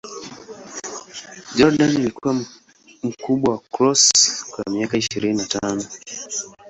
Jordan 1.55 1.95
alikuwa 1.97 2.45
mkubwa 3.03 3.53
wa 3.53 3.59
Cross 3.59 4.11
kwa 4.49 4.73
miaka 4.73 4.97
ishirini 4.97 5.37
na 5.37 5.45
tano. 5.45 5.83